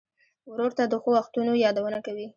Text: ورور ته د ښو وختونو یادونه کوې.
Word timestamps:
ورور 0.51 0.71
ته 0.77 0.83
د 0.87 0.93
ښو 1.01 1.09
وختونو 1.17 1.51
یادونه 1.65 1.99
کوې. 2.05 2.27